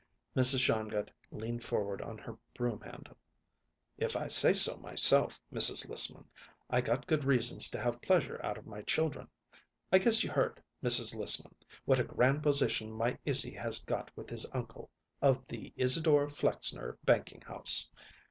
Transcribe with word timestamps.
Mrs. 0.35 0.61
Shongut 0.61 1.11
leaned 1.29 1.63
forward 1.63 2.01
on 2.01 2.17
her 2.17 2.35
broom 2.55 2.81
handle. 2.81 3.15
"If 3.99 4.15
I 4.15 4.29
say 4.29 4.55
so 4.55 4.77
myself, 4.77 5.39
Mrs. 5.53 5.87
Lissman, 5.87 6.27
I 6.71 6.81
got 6.81 7.05
good 7.05 7.23
reasons 7.23 7.69
to 7.69 7.79
have 7.79 8.01
pleasure 8.01 8.39
out 8.43 8.57
of 8.57 8.65
my 8.65 8.81
children. 8.81 9.27
I 9.93 9.99
guess 9.99 10.23
you 10.23 10.31
heard, 10.31 10.59
Mrs. 10.83 11.15
Lissman, 11.15 11.53
what 11.85 11.99
a 11.99 12.03
grand 12.03 12.41
position 12.41 12.91
my 12.91 13.15
Izzy 13.25 13.51
has 13.51 13.77
got 13.77 14.09
with 14.17 14.31
his 14.31 14.47
uncle, 14.53 14.89
of 15.21 15.45
the 15.47 15.71
Isadore 15.77 16.29
Flexner 16.29 16.97
Banking 17.05 17.41
house. 17.41 17.87